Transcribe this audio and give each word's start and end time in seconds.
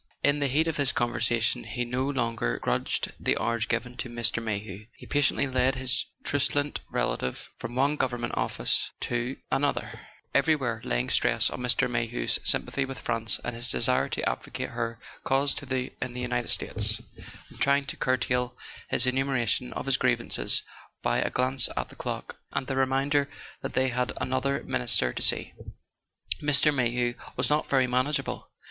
In 0.23 0.39
the 0.39 0.47
heat 0.47 0.65
of 0.67 0.77
his 0.77 0.91
conversion 0.91 1.63
he 1.63 1.85
no 1.85 2.09
longer 2.09 2.57
grudged 2.57 3.13
the 3.19 3.37
hours 3.39 3.67
given 3.67 3.95
to 3.97 4.09
Mr. 4.09 4.41
May 4.41 4.57
hew. 4.57 4.87
He 4.97 5.05
patiently 5.05 5.45
led 5.45 5.75
his 5.75 6.03
truculent 6.23 6.79
relative 6.89 7.51
from 7.59 7.75
one 7.75 7.97
government 7.97 8.33
office 8.35 8.89
to 9.01 9.37
an 9.51 9.61
[173] 9.61 9.61
A 9.61 9.61
SON 9.61 9.63
AT 9.63 9.75
THE 9.75 9.79
FRONT 9.79 10.33
other, 10.33 10.33
everywhere 10.73 10.81
laying 10.83 11.09
stress 11.11 11.49
on 11.51 11.59
Mr. 11.59 11.87
Mayhew's 11.87 12.39
sympathy 12.43 12.83
with 12.83 12.97
France 12.97 13.39
and 13.43 13.53
his 13.53 13.69
desire 13.69 14.09
to 14.09 14.27
advocate 14.27 14.71
her 14.71 14.99
cause 15.23 15.53
in 15.61 15.69
the 15.69 16.19
United 16.19 16.47
States, 16.47 16.99
and 17.49 17.59
trying 17.61 17.85
to 17.85 17.95
curtail 17.95 18.57
his 18.89 19.05
enumeration 19.05 19.71
of 19.73 19.85
his 19.85 19.97
grievances 19.97 20.63
by 21.03 21.19
a 21.19 21.29
glance 21.29 21.69
at 21.77 21.89
the 21.89 21.95
clock, 21.95 22.37
and 22.51 22.65
the 22.65 22.75
reminder 22.75 23.29
that 23.61 23.73
they 23.73 23.89
had 23.89 24.13
another 24.19 24.63
Minister 24.63 25.13
to 25.13 25.21
see. 25.21 25.53
Mr. 26.41 26.73
Mayhew 26.73 27.13
was 27.35 27.51
not 27.51 27.69
very 27.69 27.85
manageable. 27.85 28.49